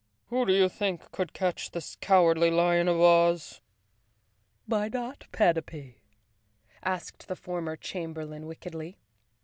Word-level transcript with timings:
"Who 0.29 0.47
do 0.47 0.51
you 0.53 0.67
think 0.67 1.11
could 1.11 1.31
catch 1.31 1.69
this 1.69 1.95
Cowardly 2.01 2.49
Lion 2.49 2.87
of 2.87 2.99
Oz?" 2.99 3.61
"Why 4.65 4.89
not 4.89 5.27
Panapee?" 5.31 5.99
asked 6.81 7.27
the 7.27 7.35
former 7.35 7.75
chamberlain 7.75 8.47
wickedly. 8.47 8.97